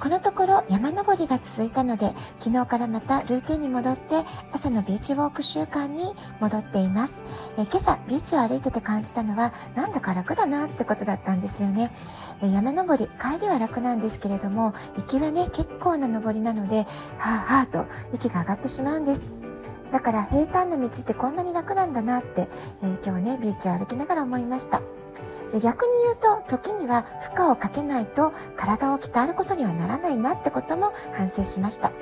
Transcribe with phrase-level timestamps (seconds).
[0.00, 2.06] このところ山登りが続いたので
[2.38, 4.22] 昨日からまたルーティンに戻って
[4.52, 7.22] 朝のビーチウォーク習慣に戻っています。
[7.58, 11.90] え今朝ビーチを歩いてて感じたのはなんだか楽だなってことだったんですよね。
[12.42, 16.84] え山登り帰りは楽なんですけれども行きはね結構な登りなので
[17.18, 19.32] はあはあと息が上がってしまうんです。
[19.90, 22.48] だから平坦な道ってこんなに楽なんだなって、
[22.82, 24.80] えー、今日ねビーチを歩きながら思いました。
[25.52, 31.92] で逆に言うと時には負荷をかけないと体を鍛えることにはならないなってことも反省しました。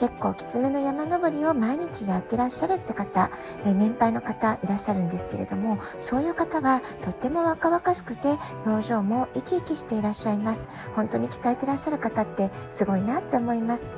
[0.00, 3.30] 結構きつめの山登りを毎日やってらっしゃるって方、
[3.66, 10.70] え年配の方いらっしゃるんですけれどもそういう方はとっても若々しくて表情も生き生きしていらっしゃいます。
[10.96, 13.90] 本当に鍛えてらっしゃる方ってすごいなって思います。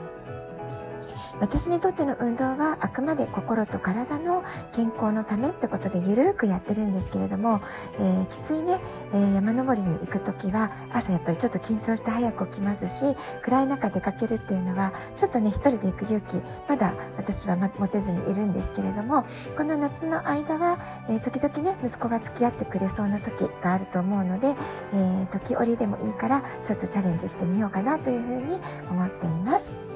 [1.43, 4.45] 私にとっての運動はあくまで心と体の
[4.77, 7.61] 健康のためってことでゆるくやってるんですけれども、
[7.99, 8.79] えー、きついね、
[9.13, 19.25] えー、山登りに行く時は朝やっぱりちょっと緊張して早く起きますし暗い中出かけるっていうのはちょっとね一人で行く勇気まだ私は持てずにいるんですけれども
[19.57, 20.79] この夏の間は、
[21.11, 24.47] えー、時々ね息子が付き合ってくれそうな時があると思うので、
[24.95, 29.92] え時折でもいいからちょっとチャレンジしてみようかなというふうに思っています。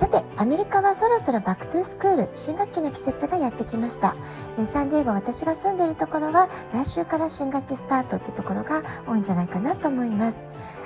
[0.00, 4.14] さて、アメリカはそろそろ back to school、新学期の季節がやってきました。
[4.58, 10.42] えサンディエゴ、私が住んでいるところは、来週から新学期スタートってところが多いんじゃないかなと思います。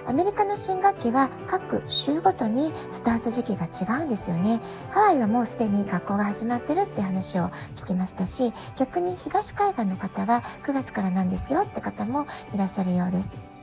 [0.08, 4.60] アメリカの新学期は各州ごとにスタート時期が違うんですよね。
[4.90, 13.53] ハワイはもうすでに学校が始まってるって話を聞きましたし、逆に東海岸の方は9月からなんですよって方もいらっしゃるようです。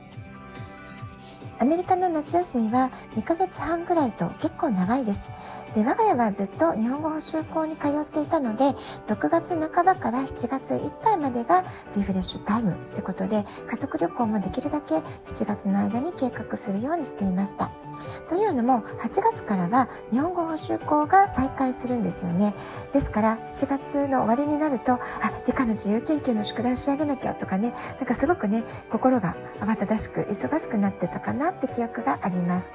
[1.62, 5.30] アメリカの夏休みは2ヶ月半ぐらいと結構長いです。
[5.76, 8.64] で、我が家はずっと日本語補習校に通っていたので、
[9.06, 11.62] 6月半ばから7月いっぱいまでが
[11.94, 17.70] リフレッシュタイムってことで、家族旅行もできるだけ7月の間に計画するようにしていました。
[18.28, 22.54] というのも、8月からは日本語補習校が再開するんですよね。
[22.92, 24.98] ですから、7月の終わりになると、あ、
[25.46, 32.74] 理科の自由研究の宿題仕上げなきゃとかね、なんかすごくね、心が慌ただしく忙しくなってたかなって記憶があります。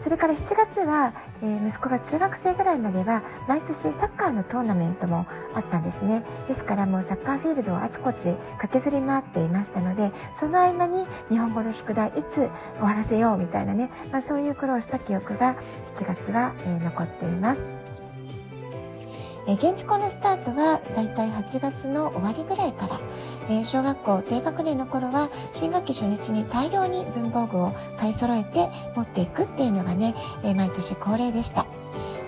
[0.00, 1.12] それから7月は、
[1.42, 6.24] えー、息子が中学生ぐらいまでは毎年サッカーのトーナメントもあったんですね。
[6.48, 12.50] ですからもうサッカーフィールドをあちこち駆けずり回っていましたので、その合間に日本語の宿題いつ終
[12.80, 15.54] わらせようみたいなね、まあ、そういう苦労した記憶が
[15.94, 17.74] 7月は、えー、残っています。
[19.50, 23.00] え現地校のスタートはだいたい8月の終わりぐらいから、
[23.50, 31.66] え小学校低学年の頃は新学期初日に大量に文房具を買い揃えて持っていくっていうのがね、え毎年恒例でした。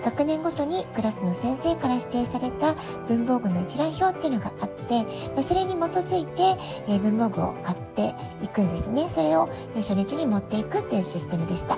[0.03, 2.73] 学年ごとにクラスの先生から指定された
[3.07, 6.59] 文房具の一覧表っていうのがあって、まそれに基づいて、
[6.89, 9.07] え文房具を買っていくんですね。
[9.09, 9.47] それを
[9.77, 11.77] え初日に持っていくっていうシステムでした。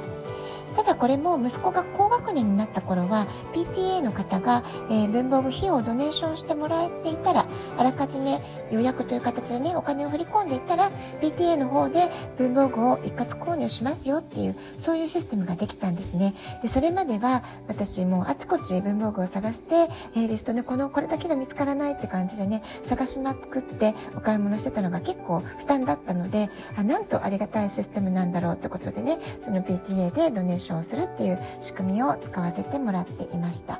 [0.75, 1.83] ただこれも息子が
[2.25, 7.45] 学年になった頃は PTA の方が、えー、文房具費用をドネーションしてもらえていたら
[7.77, 8.39] あらかじめ
[8.71, 10.89] 予約という形でねお金を振り込んでいたら
[11.21, 16.33] PTA の方で文房具を一括購入しますよっていうそういうシステムができたんですね。
[16.63, 19.75] でそれまでは私もあちこち文房具を探して、
[20.15, 33.79] えー、リストでこのこれだけが見つからないって感じでね探しまくってお買い物してたのが結構負担だったのであなんとありがたいシステムなんだろうってことでねその PTA でドネーションをするっていう仕組みを使わせてもらっていました。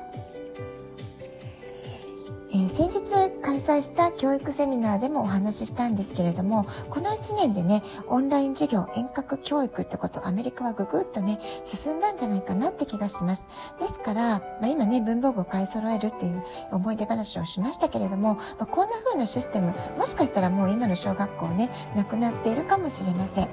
[2.56, 13.46] えー、先日開催した教育セミナーでもお話ししたんですけれども、この1年でね、オンライン授業、遠隔教育ってことアメリカはぐぐっとね、進んだんじゃないかなって気がします。
[13.78, 23.48] ですから、まあ、今ね、文房具を買い揃えるっていう思い出話をしましたけれども、まあ、こんな風なシステム、もしかしたらもう今の小学校ね、なくなっているかもしれません。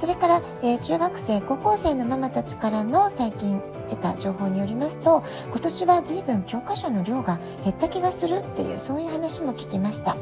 [0.00, 10.16] それから、えー、中学生、高校生のママたちからの最近得た情報によりますと、今年は随分教科書の量が減った気がするっていう、そういう話も聞きました。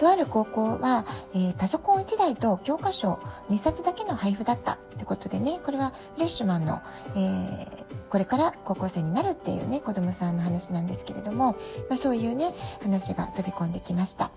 [0.00, 3.20] とある高校は、えー、パソコン1台と教科書
[3.50, 6.80] 2冊だけの配布だったってことでね、これはフレッシュマンの、
[7.14, 11.52] えー、これから高校生になるっていうね、子供さんの話なんですけれども、
[11.90, 12.46] まあ、そういうね、
[12.82, 14.30] 話が飛び込んできました。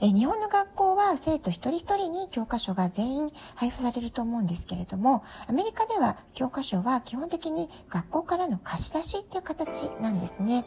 [0.00, 10.64] え日本の学校は生徒一人一人に教科書が全員配布されると思うんですけれども、アメリカでは教科書は基本的に学校からの貸し出しっていう形なんですね。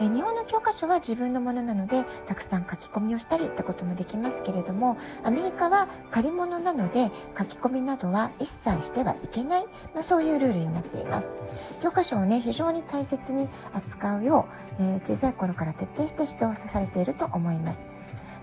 [0.00, 11.36] え日本の教科書は自分のものなので、たくさん書き込みをしたりってこともできますけれども、アメリカは借り物なので書き込みなどは一切してはいけない、まあ、そういうルールになっています。
[11.82, 14.46] 教科書をね、非常に大切に扱うよ
[14.78, 17.99] う、えー、小さい頃から徹底して指導されていると思います。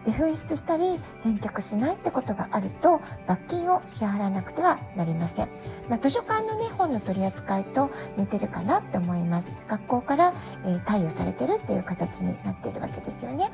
[0.08, 0.84] で紛失したり
[1.22, 5.50] 返却しないってことがあると罰金を支払わなくてはなりません、
[5.90, 9.54] まあ、図書館のね本の取り扱いと似てるかなって思います。
[9.68, 10.34] 学校から、
[10.64, 13.50] えー、貸与されてるっていう形になっているわけですよね。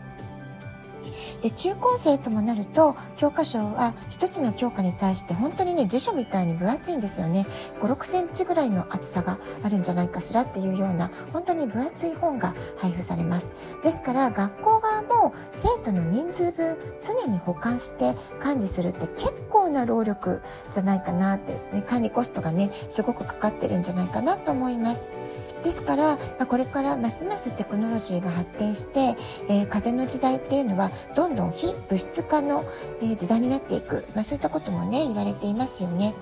[1.44, 7.46] で中高生ともなると教科書は1つの教科に対して本当にね辞書みたいに分厚いんですよね。
[7.82, 13.52] 56センチぐらいの厚さがあるんじゃないかしらっていうような本当に分厚い本が配布されます。
[13.84, 20.42] ですから学校側も生徒の人数分常に保管して管理するって結構な労力
[20.72, 25.23] じゃないかなって、ね、管理コストがねすごくかかってるんじゃないかなと思います。
[25.64, 29.16] ですから、まあ、これからますますテクノロジーが発展して、
[29.50, 32.64] えー、風の時代っていうのはどんどん非物質化の、
[33.02, 36.14] えー、時代になっていく、まあ、そういったこともね言われていますよね。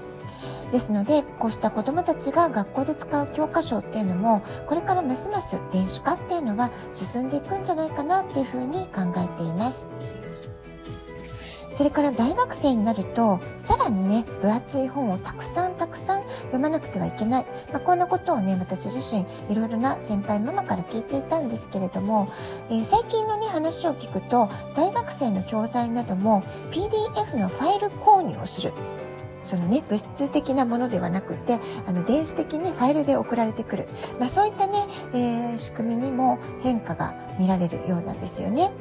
[0.72, 9.86] ですのでこうした子どもたちが学校で使う教科書っていうのもこれからますます電子化っていうのは進んでいくんじゃないかなっていうふうに考えています。
[11.74, 17.46] それから大学生になると、さらにね、分厚い本をたくさんたくさん読まなくてはいけない。
[17.72, 22.28] まあ、こんなことをね、私自身、いろいろな先輩ママから聞いていたんですけれども、
[22.70, 26.42] えー、最近のね、話を聞くと、大学生の教材なども
[26.72, 28.74] PDF のファイル購入をする。
[29.44, 31.58] そのね、物質的なものではなくて、
[31.88, 33.88] あの、電子的にファイルで送られてくる。
[34.20, 38.72] まあ、そういったね、えー、仕組みにも変化が見られるようなんですよね。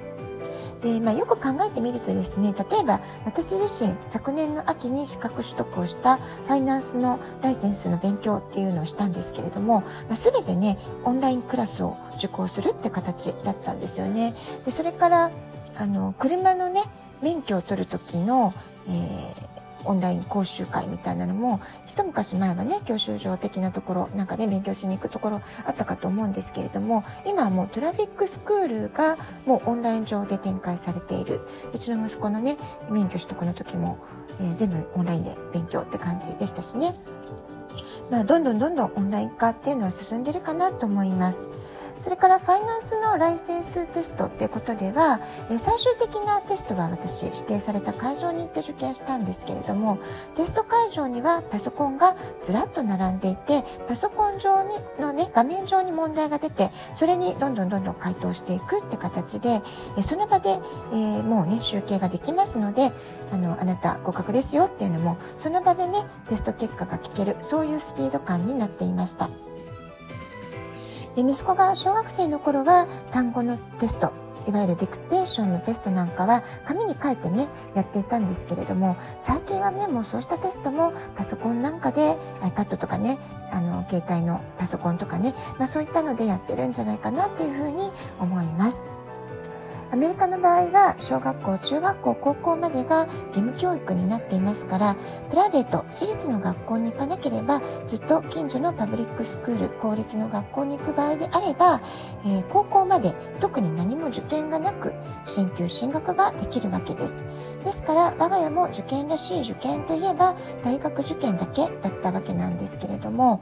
[0.80, 14.34] で、まあ、よく考えてみるとですね、例えば私自身昨年の秋に資格取得をしたファイナンスのライセンスの勉強っていうのをしたんですけれども、まあ、全てね、オンラインクラスを受講するって形だったんですよね。
[14.64, 15.30] で、それから、
[15.78, 16.82] あの、車のね、
[17.22, 18.52] 免許を取る時の、
[18.88, 29.16] えーオンライン講習会みたいなのも一昔前はね教習所的なところなんかね勉強しに行くところあったかと思うんですけれども今はもうトラフィックスクールが
[29.46, 31.40] もうオンライン上で展開されている
[31.72, 32.56] うちの息子のね
[32.90, 33.98] 免許取得の時も、
[34.40, 36.94] えー、全部オンラインで勉強って感じでしたしね
[38.10, 41.59] まあどんどんどんどんオンライン化っていうのは進んでるかなと思います。
[42.00, 45.20] それからファイナンスのライセンステストっていうことでは、
[45.50, 49.98] え最終的なテストは私指定された会場に行って受験したんですけれども
[50.34, 59.60] テスト会場にはパソコンがずらっと並んでいてパソコン上にのね画面上に問題が出てそれにどんどんどんどん回答していくって形で
[59.98, 60.50] えその場で、
[60.92, 62.90] えー、もうね集計ができますので
[63.32, 65.94] あのあなた合格ですよっていうのもその場でね
[66.28, 69.28] テスト結果が聞けるそういうスピード感になっていました。
[71.22, 74.10] で息子が小学生の頃は単語のテスト
[74.48, 83.18] いわゆるディクテーションのテストなんかは紙に書いてねやっていたんですけれども最近はねもうそうしたテストもパソコンなんかで iPad とかね
[83.52, 88.99] あの携帯のパソコンとかね、まあ、そういったのでやってるんじゃないかなっていうふうに思います。
[89.92, 94.96] アメリカの場合は小学校、中学校、高校までが義務教育になっていますから、
[95.30, 101.80] プライベート、私立の学校に行かなければ、ずっと近所のパブリックスクール、公立の学校に行く場合であれば、
[102.24, 104.94] えー、高校まで特に何も受験がなく、
[105.24, 107.24] 進級進学ができるわけです。
[107.64, 113.40] ですから、我が家も受験らしい受験といえば、大学受験だけだったわけなんですけれども、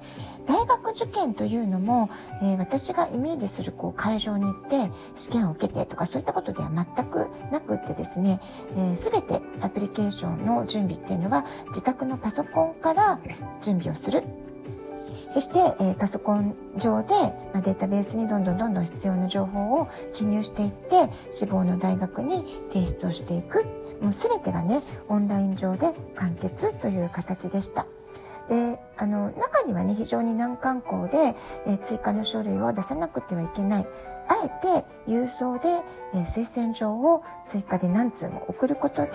[0.48, 2.08] 大学受験というのも、
[2.42, 8.40] えー、私がイメージするこう会場に行って試験を受けてとかそういったことでは全くなくってですね、
[8.72, 13.20] えー、全てアプリケーションの準備っていうのは自宅のパソコンから
[13.62, 14.22] 準備をする。
[15.30, 17.08] そして、えー、パソコン上で、
[17.52, 23.64] まあ、データベースにどんどんどんどん必要な情報を記入していって、志望の大学に提出をしていく。
[24.00, 27.84] もう全てがね、オンライン上で完結という形でした。
[28.48, 31.34] で、あの、中にはね、非常に難関校で、
[31.66, 33.86] えー、追加の書類を出さなくてはいけない。
[34.30, 34.48] あえ
[34.82, 35.68] て郵送で、
[36.14, 39.12] えー、推薦状を追加で何通も送ることで、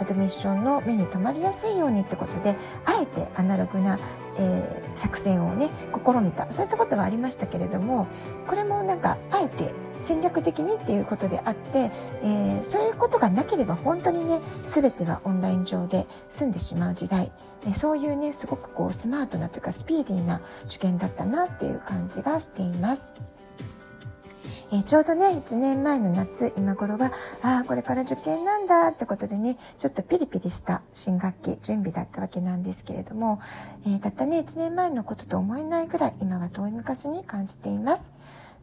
[0.00, 3.98] アドミッションの目に留まりやすいようにってことで、あえてアナログな、
[4.38, 6.48] えー、作戦をね、試みた。
[6.50, 8.06] そういったことはありましたけれども、
[8.46, 9.72] これもなんか、あえて
[10.02, 11.90] 戦略的にっていうことであって、
[12.22, 17.30] えー、そういうことがなければ本当にね、全てはオンライン上で済んでしまう時代、
[17.66, 23.14] えそういうね、すごくこうスマートなというかスピーディーな受験だったなっていう感じがしています。
[24.72, 27.10] えー、ちょうどね、1年前の夏、今頃は、
[27.42, 33.38] ああ、これから受験なんだってことでね、ちょっとピリピリした新学期準備だったわけなんですけれども、
[33.86, 38.12] えー、たったね、1年前のことと思えないぐらい今は遠い昔に感じています。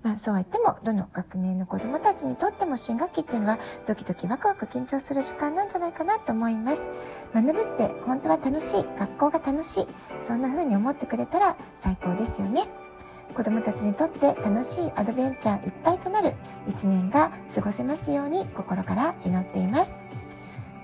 [0.02, 6.84] まあそうは言っても、どの学年の子供たちにとっても新学期っていうのは、ドキドキワクワク緊張する時間なんじゃないかなと思います。
[7.34, 9.88] 学ぶって本当は楽しい、学校が楽しい、
[10.22, 12.62] そんな風に思ってくれたら最高ですよね。
[13.36, 16.34] 子供たちにとって楽しいアドベンチャーいっぱいとなる
[16.66, 19.92] 一年が過ごせますように心から祈っています。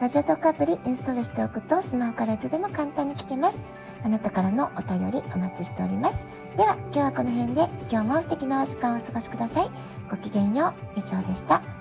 [0.02, 3.64] ラジオトークアプリインストールしておくとスマホからいつでも簡単に聞けます。
[4.04, 6.26] あなたからのお便りお待ちしております。
[6.58, 9.70] では今日はこの辺で今日も素敵なお時間をお過ごしください。
[10.10, 11.75] ごきげんよう、以上でした。